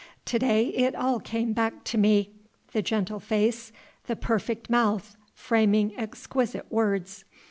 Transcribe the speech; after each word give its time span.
To 0.25 0.39
day 0.39 0.69
it 0.69 0.95
all 0.95 1.19
came 1.19 1.53
back 1.53 1.83
to 1.83 1.95
me, 1.95 2.31
the 2.71 2.81
gentle 2.81 3.19
face, 3.19 3.71
the 4.05 4.15
perfect 4.15 4.67
mouth 4.67 5.15
framing 5.35 5.95
exquisite 5.95 6.65
words. 6.71 7.23